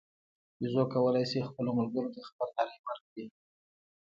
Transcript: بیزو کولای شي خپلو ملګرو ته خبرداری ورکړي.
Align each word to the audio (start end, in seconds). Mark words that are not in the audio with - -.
بیزو 0.57 0.83
کولای 0.93 1.25
شي 1.31 1.39
خپلو 1.49 1.69
ملګرو 1.79 2.13
ته 2.13 2.19
خبرداری 2.27 2.77
ورکړي. 2.85 3.25